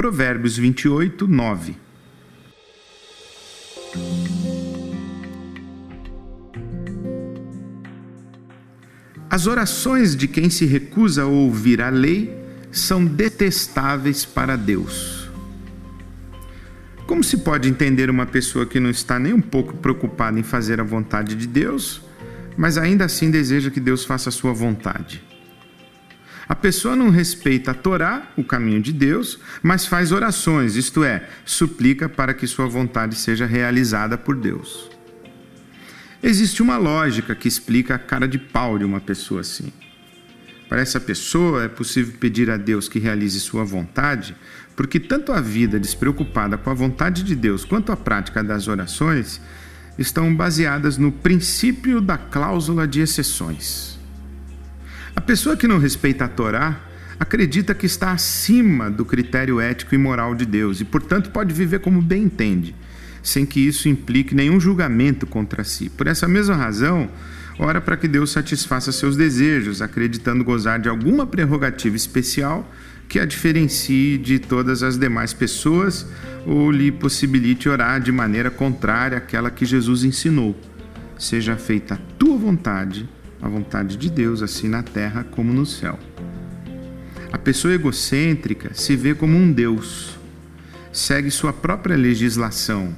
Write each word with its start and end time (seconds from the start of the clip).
Provérbios 0.00 0.56
28, 0.56 1.28
9. 1.28 1.76
As 9.28 9.46
orações 9.46 10.16
de 10.16 10.26
quem 10.26 10.48
se 10.48 10.64
recusa 10.64 11.24
a 11.24 11.26
ouvir 11.26 11.82
a 11.82 11.90
lei 11.90 12.34
são 12.72 13.04
detestáveis 13.04 14.24
para 14.24 14.56
Deus. 14.56 15.28
Como 17.06 17.22
se 17.22 17.36
pode 17.36 17.68
entender 17.68 18.08
uma 18.08 18.24
pessoa 18.24 18.64
que 18.64 18.80
não 18.80 18.88
está 18.88 19.18
nem 19.18 19.34
um 19.34 19.42
pouco 19.42 19.76
preocupada 19.76 20.40
em 20.40 20.42
fazer 20.42 20.80
a 20.80 20.82
vontade 20.82 21.34
de 21.34 21.46
Deus, 21.46 22.00
mas 22.56 22.78
ainda 22.78 23.04
assim 23.04 23.30
deseja 23.30 23.70
que 23.70 23.78
Deus 23.78 24.06
faça 24.06 24.30
a 24.30 24.32
sua 24.32 24.54
vontade? 24.54 25.22
A 26.50 26.54
pessoa 26.56 26.96
não 26.96 27.10
respeita 27.10 27.70
a 27.70 27.74
Torá, 27.74 28.32
o 28.36 28.42
caminho 28.42 28.82
de 28.82 28.92
Deus, 28.92 29.38
mas 29.62 29.86
faz 29.86 30.10
orações, 30.10 30.74
isto 30.74 31.04
é, 31.04 31.28
suplica 31.44 32.08
para 32.08 32.34
que 32.34 32.44
sua 32.44 32.66
vontade 32.66 33.14
seja 33.14 33.46
realizada 33.46 34.18
por 34.18 34.34
Deus. 34.34 34.90
Existe 36.20 36.60
uma 36.60 36.76
lógica 36.76 37.36
que 37.36 37.46
explica 37.46 37.94
a 37.94 38.00
cara 38.00 38.26
de 38.26 38.36
pau 38.36 38.76
de 38.76 38.84
uma 38.84 39.00
pessoa 39.00 39.42
assim. 39.42 39.72
Para 40.68 40.80
essa 40.80 40.98
pessoa 40.98 41.62
é 41.62 41.68
possível 41.68 42.14
pedir 42.18 42.50
a 42.50 42.56
Deus 42.56 42.88
que 42.88 42.98
realize 42.98 43.38
sua 43.38 43.62
vontade, 43.62 44.34
porque 44.74 44.98
tanto 44.98 45.30
a 45.30 45.40
vida 45.40 45.78
despreocupada 45.78 46.58
com 46.58 46.68
a 46.68 46.74
vontade 46.74 47.22
de 47.22 47.36
Deus 47.36 47.64
quanto 47.64 47.92
a 47.92 47.96
prática 47.96 48.42
das 48.42 48.66
orações 48.66 49.40
estão 49.96 50.34
baseadas 50.34 50.98
no 50.98 51.12
princípio 51.12 52.00
da 52.00 52.18
cláusula 52.18 52.88
de 52.88 53.00
exceções. 53.00 53.99
A 55.14 55.20
pessoa 55.20 55.56
que 55.56 55.68
não 55.68 55.78
respeita 55.78 56.24
a 56.24 56.28
Torá 56.28 56.80
acredita 57.18 57.74
que 57.74 57.86
está 57.86 58.12
acima 58.12 58.90
do 58.90 59.04
critério 59.04 59.60
ético 59.60 59.94
e 59.94 59.98
moral 59.98 60.34
de 60.34 60.46
Deus 60.46 60.80
e, 60.80 60.84
portanto, 60.84 61.30
pode 61.30 61.52
viver 61.52 61.80
como 61.80 62.00
bem 62.00 62.22
entende 62.22 62.74
sem 63.22 63.44
que 63.44 63.60
isso 63.60 63.88
implique 63.88 64.34
nenhum 64.34 64.58
julgamento 64.58 65.26
contra 65.26 65.64
si. 65.64 65.88
Por 65.88 66.06
essa 66.06 66.26
mesma 66.26 66.54
razão, 66.54 67.08
ora 67.58 67.80
para 67.80 67.96
que 67.96 68.08
Deus 68.08 68.30
satisfaça 68.30 68.92
seus 68.92 69.16
desejos, 69.16 69.82
acreditando 69.82 70.44
gozar 70.44 70.80
de 70.80 70.88
alguma 70.88 71.26
prerrogativa 71.26 71.96
especial 71.96 72.70
que 73.08 73.18
a 73.18 73.26
diferencie 73.26 74.18
de 74.18 74.38
todas 74.38 74.82
as 74.82 74.96
demais 74.96 75.32
pessoas 75.32 76.06
ou 76.46 76.70
lhe 76.70 76.92
possibilite 76.92 77.68
orar 77.68 78.00
de 78.00 78.12
maneira 78.12 78.50
contrária 78.50 79.18
àquela 79.18 79.50
que 79.50 79.66
Jesus 79.66 80.04
ensinou. 80.04 80.58
Seja 81.18 81.56
feita 81.56 81.94
a 81.94 81.98
tua 82.18 82.38
vontade, 82.38 83.08
a 83.40 83.48
vontade 83.48 83.96
de 83.96 84.10
Deus, 84.10 84.42
assim 84.42 84.68
na 84.68 84.82
terra 84.82 85.24
como 85.24 85.52
no 85.52 85.64
céu. 85.64 85.98
A 87.32 87.38
pessoa 87.38 87.74
egocêntrica 87.74 88.74
se 88.74 88.96
vê 88.96 89.14
como 89.14 89.36
um 89.36 89.52
Deus, 89.52 90.18
segue 90.92 91.30
sua 91.30 91.52
própria 91.52 91.96
legislação, 91.96 92.94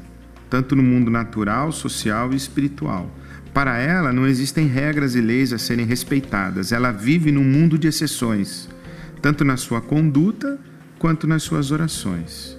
tanto 0.48 0.75
no 0.75 0.83
mundo 0.83 1.11
natural, 1.11 1.70
social 1.70 2.33
e 2.33 2.37
espiritual. 2.37 3.11
Para 3.53 3.79
ela, 3.79 4.13
não 4.13 4.27
existem 4.27 4.67
regras 4.67 5.15
e 5.15 5.20
leis 5.20 5.53
a 5.53 5.59
serem 5.59 5.85
respeitadas. 5.85 6.73
Ela 6.73 6.91
vive 6.91 7.31
num 7.31 7.45
mundo 7.45 7.77
de 7.79 7.87
exceções, 7.87 8.69
tanto 9.20 9.45
na 9.45 9.59
sua 9.59 9.81
conduta 9.81 10.59
quanto 10.98 11.27
nas 11.27 11.43
suas 11.43 11.70
orações. 11.70 12.57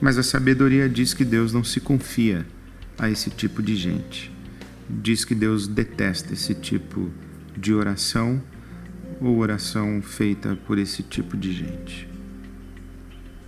Mas 0.00 0.16
a 0.16 0.22
sabedoria 0.22 0.88
diz 0.88 1.12
que 1.12 1.24
Deus 1.24 1.52
não 1.52 1.62
se 1.62 1.80
confia 1.80 2.46
a 2.98 3.10
esse 3.10 3.28
tipo 3.28 3.62
de 3.62 3.76
gente. 3.76 4.35
Diz 4.88 5.24
que 5.24 5.34
Deus 5.34 5.66
detesta 5.66 6.32
esse 6.32 6.54
tipo 6.54 7.10
de 7.56 7.74
oração 7.74 8.42
ou 9.20 9.38
oração 9.38 10.00
feita 10.02 10.56
por 10.66 10.78
esse 10.78 11.02
tipo 11.02 11.36
de 11.36 11.52
gente. 11.52 12.08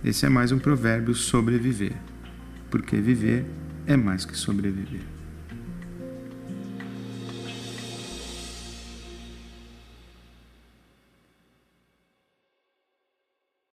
Esse 0.03 0.25
é 0.25 0.29
mais 0.29 0.51
um 0.51 0.59
provérbio 0.59 1.13
sobreviver 1.13 1.95
porque 2.69 2.97
viver 2.97 3.45
é 3.85 3.97
mais 3.97 4.25
que 4.25 4.37
sobreviver. 4.37 5.18